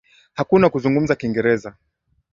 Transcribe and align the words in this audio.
Hakuna 0.37 0.69
kuzungumza 0.69 1.15
kiingereza 1.15 1.69